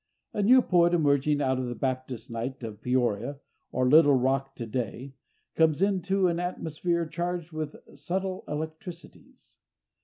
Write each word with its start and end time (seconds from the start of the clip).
A 0.33 0.41
new 0.41 0.63
poet, 0.63 0.95
emerging 0.95 1.43
out 1.43 1.59
of 1.59 1.67
the 1.67 1.75
Baptist 1.75 2.31
night 2.31 2.63
of 2.63 2.81
Peoria 2.81 3.39
or 3.71 3.87
Little 3.87 4.15
Rock 4.15 4.55
to 4.55 4.65
day, 4.65 5.13
comes 5.53 5.79
into 5.79 6.25
an 6.25 6.39
atmosphere 6.39 7.05
charged 7.05 7.51
with 7.51 7.75
subtle 7.93 8.43
electricities. 8.47 9.59